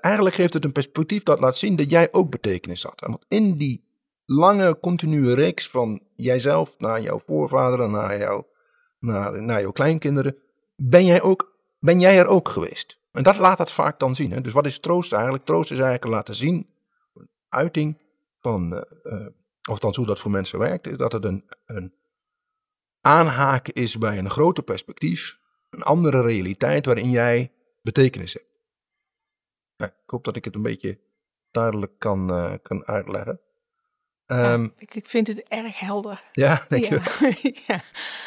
[0.00, 3.02] eigenlijk geeft het een perspectief dat laat zien dat jij ook betekenis had.
[3.02, 3.85] En in die
[4.26, 8.44] lange continue reeks van jijzelf naar jouw voorvaderen, naar, jou,
[8.98, 10.36] naar, naar jouw kleinkinderen,
[10.76, 13.00] ben jij, ook, ben jij er ook geweest.
[13.12, 14.32] En dat laat het vaak dan zien.
[14.32, 14.40] Hè?
[14.40, 15.44] Dus wat is troost eigenlijk?
[15.44, 16.66] Troost is eigenlijk laten zien,
[17.14, 17.98] een uiting
[18.40, 19.26] van, uh, uh,
[19.70, 21.94] of dan hoe dat voor mensen werkt, is dat het een, een
[23.00, 25.38] aanhaken is bij een groter perspectief,
[25.70, 28.46] een andere realiteit waarin jij betekenis hebt.
[29.76, 31.00] Nou, ik hoop dat ik het een beetje
[31.50, 33.40] duidelijk kan, uh, kan uitleggen.
[34.26, 36.22] Um, ik, ik, vind het erg helder.
[36.32, 37.80] Ja, denk je ja.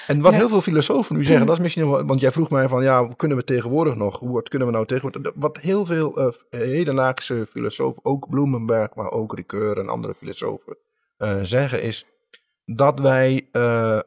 [0.08, 2.68] En wat heel veel filosofen nu zeggen, dat is misschien wel, want jij vroeg mij
[2.68, 6.32] van, ja, kunnen we tegenwoordig nog, hoe kunnen we nou tegenwoordig, wat heel veel uh,
[6.50, 10.78] hedendaagse filosofen, ook Bloemenberg, maar ook Ricoeur en andere filosofen
[11.18, 12.06] uh, zeggen, is
[12.66, 14.00] dat wij, uh,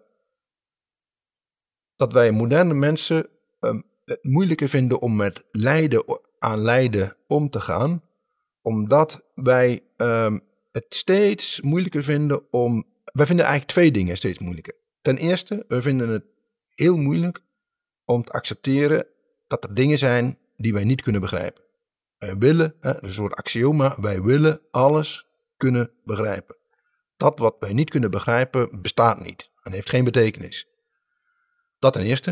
[1.97, 3.29] dat wij moderne mensen
[3.61, 8.03] um, het moeilijker vinden om met lijden aan lijden om te gaan,
[8.63, 12.87] omdat wij um, het steeds moeilijker vinden om.
[13.05, 14.75] Wij vinden eigenlijk twee dingen steeds moeilijker.
[15.03, 16.25] Ten eerste, we vinden het
[16.75, 17.41] heel moeilijk
[18.05, 19.07] om te accepteren
[19.47, 21.63] dat er dingen zijn die wij niet kunnen begrijpen.
[22.19, 26.57] Wij willen, een soort axioma, wij willen alles kunnen begrijpen.
[27.17, 30.69] Dat wat wij niet kunnen begrijpen bestaat niet en heeft geen betekenis.
[31.79, 32.31] Dat ten eerste.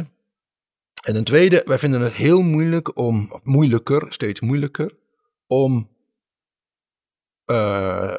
[1.05, 4.97] En ten tweede, wij vinden het heel moeilijk om, moeilijker, steeds moeilijker,
[5.47, 5.89] om
[7.51, 8.15] uh,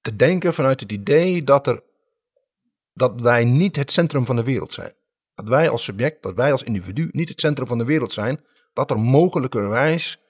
[0.00, 1.82] te denken vanuit het idee dat, er,
[2.92, 4.94] dat wij niet het centrum van de wereld zijn.
[5.34, 8.44] Dat wij als subject, dat wij als individu niet het centrum van de wereld zijn.
[8.72, 10.20] Dat er mogelijkerwijs,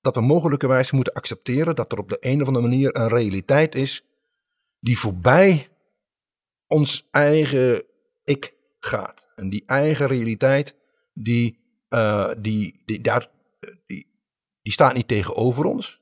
[0.00, 3.74] dat we mogelijkerwijs moeten accepteren dat er op de een of andere manier een realiteit
[3.74, 4.04] is
[4.80, 5.68] die voorbij
[6.66, 7.84] ons eigen
[8.24, 9.26] ik gaat.
[9.34, 10.76] En die eigen realiteit,
[11.12, 13.30] die, uh, die, die, daar,
[13.86, 14.06] die,
[14.62, 16.00] die staat niet tegenover ons.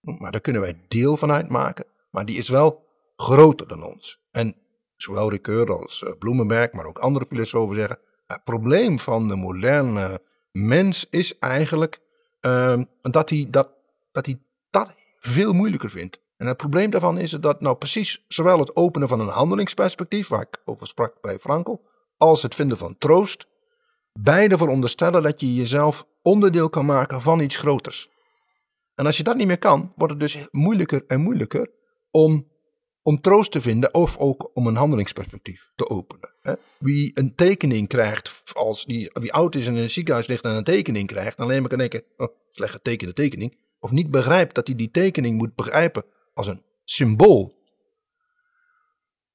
[0.00, 1.84] Maar daar kunnen wij deel van uitmaken.
[2.10, 2.86] Maar die is wel
[3.16, 4.20] groter dan ons.
[4.30, 4.54] En
[4.96, 10.22] zowel Ricoeur als uh, Bloemenberg, maar ook andere filosofen zeggen, het probleem van de moderne
[10.52, 12.00] mens is eigenlijk
[12.40, 13.68] uh, dat, hij dat,
[14.12, 16.20] dat hij dat veel moeilijker vindt.
[16.36, 20.40] En het probleem daarvan is dat nou precies zowel het openen van een handelingsperspectief, waar
[20.40, 21.82] ik over sprak bij Frankel,
[22.16, 23.46] als het vinden van troost,
[24.12, 28.10] beide veronderstellen dat je jezelf onderdeel kan maken van iets groters.
[29.00, 31.70] En als je dat niet meer kan, wordt het dus moeilijker en moeilijker
[32.10, 32.48] om,
[33.02, 36.30] om troost te vinden of ook om een handelingsperspectief te openen.
[36.78, 40.50] Wie een tekening krijgt, als die, wie oud is en in een ziekenhuis ligt en
[40.50, 43.58] een tekening krijgt, dan alleen maar kan denken, oh, slecht getekende tekening.
[43.78, 47.54] Of niet begrijpt dat hij die tekening moet begrijpen als een symbool.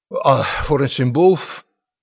[0.10, 1.36] Uh, voor een symbool,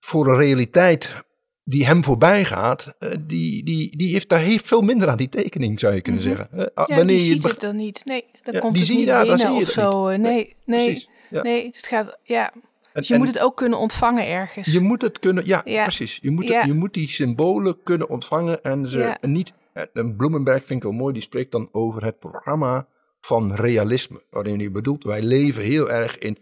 [0.01, 1.25] voor een realiteit
[1.65, 5.29] die hem voorbij gaat, uh, die, die, die heeft, daar heeft veel minder aan die
[5.29, 6.37] tekening, zou je kunnen -hmm.
[6.37, 6.59] zeggen.
[6.59, 8.05] Uh, ja, wanneer die je ziet het dan niet.
[8.05, 10.09] Nee, dan ja, komt het niet ja, binnen of zo.
[10.09, 11.07] Nee, nee, nee,
[11.43, 12.53] nee, het gaat, ja.
[12.93, 14.73] Dus je en, moet het ook kunnen ontvangen ergens.
[14.73, 16.19] Je moet het kunnen, ja, precies.
[16.23, 19.53] Je moet, het, je moet die symbolen kunnen ontvangen en ze en niet.
[19.93, 22.87] En Bloemenberg vind ik wel mooi, die spreekt dan over het programma
[23.21, 24.23] van realisme.
[24.31, 26.39] Waarin hij bedoelt, wij leven heel erg in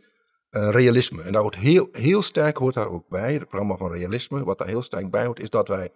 [0.50, 1.22] realisme.
[1.22, 4.44] En daar hoort heel, heel sterk hoort daar ook bij, het programma van realisme.
[4.44, 5.92] Wat daar heel sterk bij hoort, is dat wij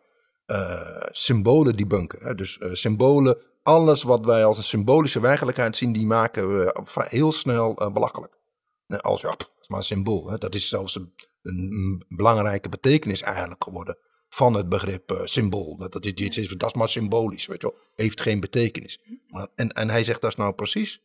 [0.47, 2.19] uh, symbolen debunken.
[2.23, 2.35] Hè?
[2.35, 7.33] Dus uh, symbolen, alles wat wij als een symbolische werkelijkheid zien, die maken we heel
[7.33, 8.39] snel belachelijk.
[8.87, 10.31] Als ja, is maar een symbool.
[10.31, 10.39] Hè?
[10.39, 11.01] Dat is zelfs
[11.43, 15.77] een, belangrijke betekenis eigenlijk geworden van het begrip uh, symbool.
[15.77, 17.79] Dat, dat, iets is, dat is maar symbolisch, weet je wel.
[17.95, 19.01] Heeft geen betekenis.
[19.27, 21.03] Maar, en, en hij zegt dat is nou precies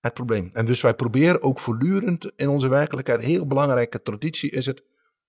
[0.00, 0.50] het probleem.
[0.52, 4.82] En dus wij proberen ook voortdurend in onze werkelijkheid, een heel belangrijke traditie is het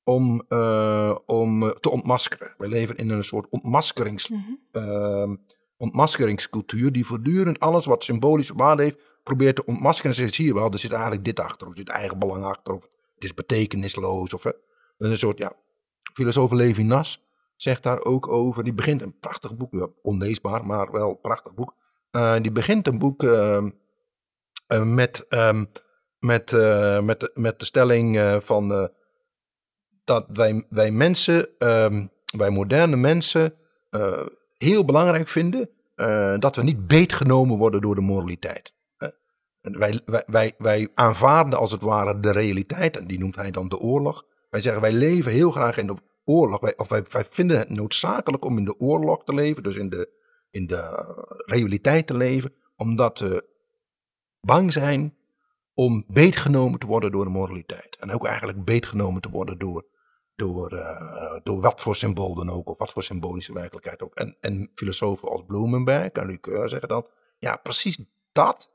[0.03, 2.53] om, uh, om te ontmaskeren.
[2.58, 4.84] Wij leven in een soort ontmaskerings, mm -hmm.
[4.84, 5.36] uh,
[5.77, 10.12] ontmaskeringscultuur die voortdurend alles wat symbolische waarde heeft, probeert te ontmaskeren.
[10.12, 12.43] En zegt, zie je wel, er zit eigenlijk dit achter, of er zit eigen belang
[12.43, 12.82] achter, of
[13.15, 14.34] het is betekenisloos.
[14.34, 14.51] Of, hè.
[14.97, 15.53] Een soort, ja,
[16.13, 18.63] filosoof Levinas zegt daar ook over.
[18.63, 21.75] Die begint een prachtig boek, onleesbaar, maar wel een prachtig boek.
[22.12, 23.65] Uh, die begint een boek uh,
[24.77, 25.69] met, um,
[26.19, 26.51] met,
[27.03, 28.91] met, met de stelling van
[30.03, 33.53] dat wij, wij mensen, um, wij moderne mensen,
[34.58, 35.69] heel belangrijk vinden
[36.39, 38.73] dat we niet beetgenomen worden door de moraliteit.
[39.62, 43.69] Wij, wij, wij, wij aanvaarden als het ware de realiteit, en die noemt hij dan
[43.69, 44.25] de oorlog.
[44.49, 46.60] Wij zeggen wij leven heel graag in de oorlog.
[46.60, 49.89] Wij, of wij, wij, vinden het noodzakelijk om in de oorlog te leven, dus in
[49.89, 50.10] de,
[50.51, 51.05] in de
[51.45, 53.45] realiteit te leven, omdat we
[54.41, 55.17] bang zijn
[55.73, 57.97] om beetgenomen te worden door de moraliteit.
[57.99, 59.86] En ook eigenlijk beetgenomen te worden door,
[60.36, 64.15] door, uh, door wat voor symbool dan ook, of wat voor symbolische werkelijkheid ook.
[64.15, 68.71] En, en filosofen als Bloemenberg en Ricoeur zeggen dan, ja, precies dat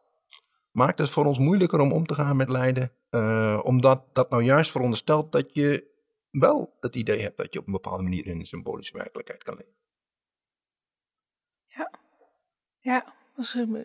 [0.71, 2.93] maakt het voor ons moeilijker om om te gaan met lijden.
[3.11, 5.93] Uh, omdat dat nou juist veronderstelt dat je
[6.31, 9.55] wel het idee hebt dat je op een bepaalde manier in een symbolische werkelijkheid kan
[9.57, 9.75] leven.
[11.63, 11.91] Ja,
[12.81, 13.15] ja,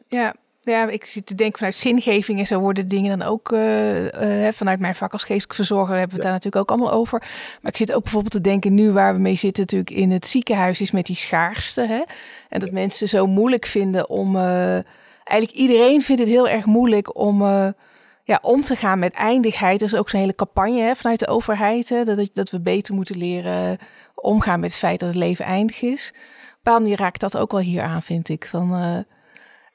[0.08, 0.36] ja.
[0.70, 4.52] Ja, ik zit te denken vanuit zingeving en zo worden dingen dan ook uh, uh,
[4.52, 7.20] vanuit mijn vak als geestelijk verzorger hebben we het daar natuurlijk ook allemaal over.
[7.62, 10.28] Maar ik zit ook bijvoorbeeld te denken nu waar we mee zitten natuurlijk in het
[10.28, 11.82] ziekenhuis is met die schaarste.
[11.82, 12.02] Hè?
[12.50, 14.74] En dat mensen zo moeilijk vinden om, uh,
[15.24, 17.44] eigenlijk iedereen vindt het heel erg moeilijk om
[18.24, 19.82] ja, om te gaan met eindigheid.
[19.82, 21.90] Er is ook zo'n hele campagne hè, vanuit de overheid.
[21.90, 23.78] Hè, dat, dat we beter moeten leren
[24.16, 26.14] omgaan met het feit dat het leven eindig is.
[26.60, 28.46] Op een manier raakt dat ook wel hier aan, vind ik.
[28.46, 28.74] Van,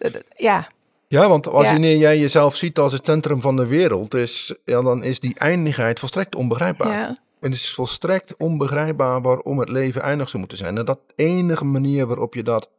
[0.01, 0.67] uh, ja.
[1.15, 4.83] Ja, want als wanneer jij jezelf ziet als het centrum van de wereld, is, ja,
[4.83, 6.93] dan is die eindigheid volstrekt onbegrijpbaar.
[6.93, 7.07] Ja.
[7.41, 10.79] En het is volstrekt onbegrijpbaar waarom het leven eindig zou moeten zijn.
[10.79, 12.71] En dat enige manier waarop je dat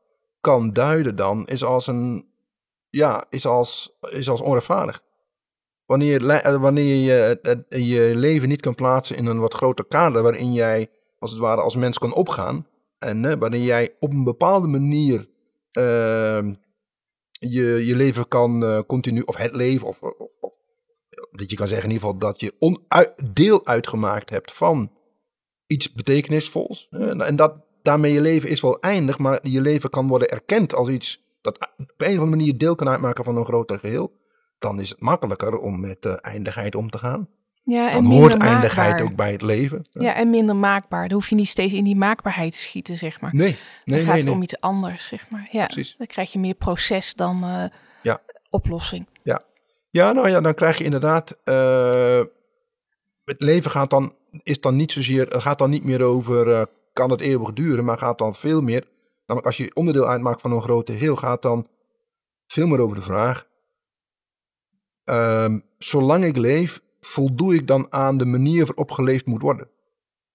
[0.42, 2.26] kan duiden dan, is als een,
[2.90, 5.02] ja, is als, is als onrechtvaardig.
[5.86, 10.54] Wanneer, eh, wanneer je je leven niet kan plaatsen in een wat groter kader waarin
[10.54, 12.68] jij als het ware als mens kan opgaan.
[13.00, 15.28] En uh, wanneer jij op een bepaalde manier
[15.74, 16.40] uh,
[17.40, 20.00] je, je leven kan uh, continu, of het leven, of,
[21.32, 22.54] dat je kan zeggen in ieder geval dat je
[23.34, 24.92] deel uitgemaakt hebt van
[25.68, 26.88] iets betekenisvols.
[26.90, 30.90] en dat, daarmee je leven is wel eindig, maar je leven kan worden erkend als
[30.90, 34.12] iets dat op een of andere manier deel kan uitmaken van een groter geheel
[34.60, 37.30] dan is het makkelijker om met de eindigheid om te gaan.
[37.66, 39.82] Ja, en dan hoort eindigheid ook bij het leven.
[39.90, 40.16] Ja.
[40.16, 41.08] en minder maakbaar.
[41.08, 43.36] Dan hoef je niet steeds in die maakbaarheid te schieten, zeg maar.
[43.36, 45.48] Nee, nee, Dan gaat het om iets anders, zeg maar.
[45.52, 45.96] Ja, Precies.
[45.98, 47.66] dan krijg je meer proces dan uh,
[48.02, 48.22] ja.
[48.50, 49.08] oplossing.
[49.24, 49.42] Ja.
[49.90, 51.38] ja, nou ja, dan krijg je inderdaad...
[51.46, 52.22] Uh,
[53.26, 55.28] het leven gaat dan, is dan niet zozeer...
[55.42, 56.48] gaat dan niet meer over...
[56.48, 56.62] Uh,
[56.94, 58.88] kan het eeuwig duren, maar gaat dan veel meer...
[59.26, 61.16] Namelijk als je onderdeel uitmaakt van een grote heel...
[61.16, 61.68] gaat dan
[62.48, 63.46] veel meer over de vraag
[65.06, 69.70] Ehm, zolang ik leef, voldoe ik dan aan de manier waarop geleefd moet worden?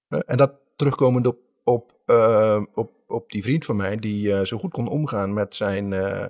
[0.09, 4.59] En dat terugkomend op, op, eh, op, op die vriend van mij, die eh, zo
[4.59, 6.27] goed kon omgaan met zijn eh,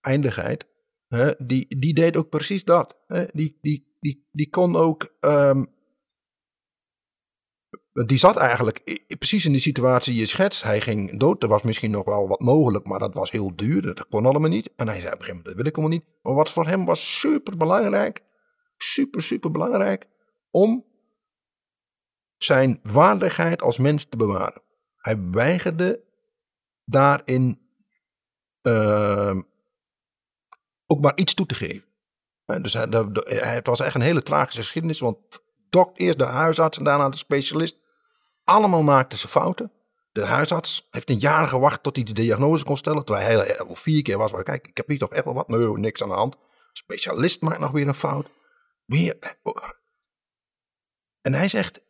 [0.00, 0.66] eindigheid,
[1.38, 2.96] die, die deed ook precies dat.
[3.32, 5.14] Die, die, die, die kon ook.
[5.20, 5.64] ehm,
[7.92, 10.62] die zat eigenlijk precies in de situatie die je schetst.
[10.62, 11.42] Hij ging dood.
[11.42, 13.82] Er was misschien nog wel wat mogelijk, maar dat was heel duur.
[13.82, 14.70] Dat kon allemaal niet.
[14.76, 16.06] En hij zei op een gegeven moment: dat wil ik allemaal niet.
[16.22, 18.22] Maar wat voor hem was super belangrijk,
[18.82, 20.06] super, super belangrijk,
[20.50, 20.84] om
[22.36, 24.62] zijn waardigheid als mens te bewaren.
[24.96, 26.04] Hij weigerde
[26.84, 27.60] daarin
[28.62, 29.40] ehm,
[30.86, 31.90] ook maar iets toe te geven.
[32.46, 32.86] Dus hij,
[33.54, 35.18] het was echt een hele tragische geschiedenis, want
[35.70, 37.78] dok, eerst de huisarts en daarna de specialist.
[38.44, 39.72] Allemaal maakten ze fouten.
[40.12, 43.04] De huisarts heeft een jaar gewacht tot hij de diagnose kon stellen.
[43.04, 44.32] Terwijl hij al vier keer was.
[44.32, 45.48] Maar kijk, ik heb hier toch echt wel wat.
[45.48, 46.38] Nee, niks aan de hand.
[46.72, 48.28] Specialist maakt nog weer een fout.
[51.20, 51.80] En hij zegt,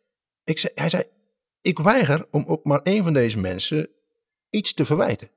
[0.43, 1.03] ik zei, hij zei,
[1.61, 3.89] ik weiger om ook maar één van deze mensen
[4.49, 5.29] iets te verwijten.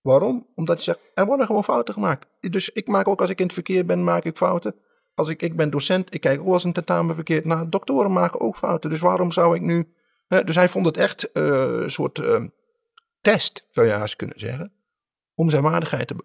[0.00, 0.46] Waarom?
[0.54, 2.26] Omdat hij zegt, er worden gewoon fouten gemaakt.
[2.40, 4.74] Dus ik maak ook als ik in het verkeer ben, maak ik fouten.
[5.14, 7.44] Als ik, ik ben docent, ik kijk ook als een tentamen verkeerd.
[7.44, 8.90] Nou, doktoren maken ook fouten.
[8.90, 9.94] Dus waarom zou ik nu...
[10.26, 11.44] Hè, dus hij vond het echt eh,
[11.82, 12.44] een soort eh,
[13.20, 14.72] test, zou je haast kunnen zeggen.
[15.34, 16.16] Om zijn waardigheid te,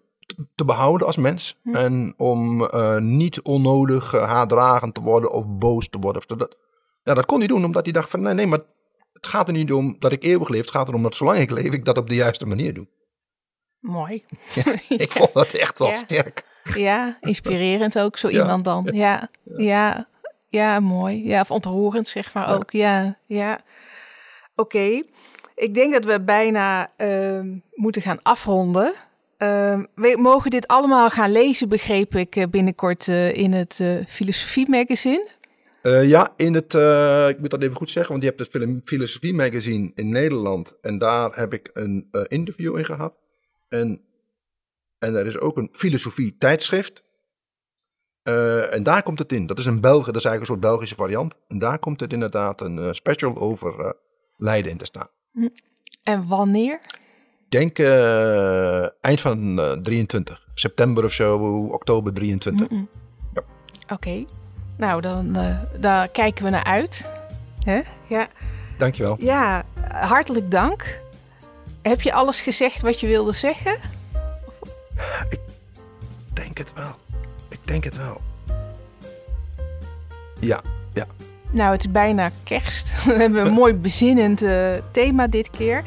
[0.54, 1.58] te behouden als mens.
[1.62, 1.76] Hm.
[1.76, 6.22] En om eh, niet onnodig eh, haatdragend te worden of boos te worden.
[6.28, 6.56] Of dat,
[7.02, 8.60] ja, dat kon hij doen omdat hij dacht van nee, nee, maar
[9.12, 10.60] het gaat er niet om dat ik eeuwig leef.
[10.60, 12.86] Het gaat erom dat zolang ik leef, ik dat op de juiste manier doe.
[13.80, 14.24] Mooi.
[14.88, 15.94] Ik vond dat echt wel Ja.
[15.94, 16.44] sterk.
[16.74, 18.88] Ja, inspirerend ook, zo iemand dan.
[18.92, 20.08] Ja, ja,
[20.48, 21.26] ja, mooi.
[21.26, 22.70] Ja, of ontroerend, zeg maar ook.
[22.70, 23.60] Ja, ja.
[24.54, 25.02] Oké,
[25.54, 28.94] ik denk dat we bijna ehm, moeten gaan afronden.
[29.36, 34.06] Ehm, we mogen dit allemaal gaan lezen, begreep ik, eh, binnenkort eh, in het eh,
[34.06, 35.34] Filosofie Magazine.
[35.82, 36.74] Ja, in het,
[37.34, 40.78] ik moet dat even goed zeggen, want je hebt het Filosofie Magazine in Nederland.
[40.80, 43.14] En daar heb ik een interview in gehad.
[43.68, 44.00] En,
[44.98, 47.04] en er is ook een filosofie tijdschrift.
[48.22, 49.46] En daar komt het in.
[49.46, 51.38] Dat is een België, dat is eigenlijk een soort Belgische variant.
[51.48, 53.96] En daar komt het inderdaad een special over
[54.36, 55.08] Leiden in te staan.
[56.02, 56.80] En wanneer?
[57.48, 60.42] Ik denk eh, eind van eh, 23.
[60.54, 61.38] September of zo,
[61.72, 62.70] oktober 23.
[62.70, 62.88] Mm-mm.
[63.34, 63.42] Ja.
[63.94, 64.24] Oké,
[64.76, 67.06] nou dan eh, daar kijken we naar uit.
[67.64, 67.80] Hè?
[68.06, 68.28] Ja.
[68.78, 69.16] Dankjewel.
[69.18, 71.00] Ja, hartelijk dank.
[71.82, 73.78] Heb je alles gezegd wat je wilde zeggen?
[75.28, 75.40] Ik
[76.32, 76.94] denk het wel.
[77.48, 78.20] Ik denk het wel.
[80.40, 80.60] Ja,
[80.92, 81.06] ja.
[81.50, 82.92] Nou, het is bijna kerst.
[83.04, 85.82] We hebben een mooi bezinnend eh, thema dit keer.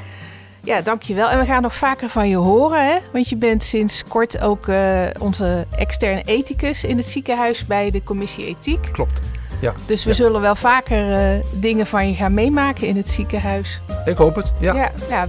[0.63, 1.29] Ja, dankjewel.
[1.29, 2.95] En we gaan nog vaker van je horen, hè?
[3.13, 8.03] Want je bent sinds kort ook eh, onze externe ethicus in het ziekenhuis bij de
[8.03, 8.87] commissie ethiek.
[8.91, 9.19] Klopt.
[9.61, 10.15] Ja, Dus we Ja.
[10.15, 13.79] zullen wel vaker eh, dingen van je gaan meemaken in het ziekenhuis.
[14.05, 14.51] ik hoop het.
[14.59, 14.73] Ja.
[14.75, 15.27] ja, ja.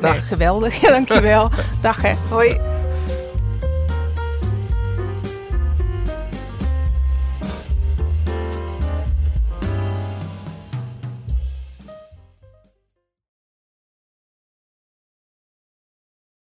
[0.00, 0.12] Dag.
[0.12, 0.78] Nee, geweldig.
[0.96, 1.50] Dankjewel.
[1.80, 2.12] Dag hè.
[2.28, 2.60] Hoi.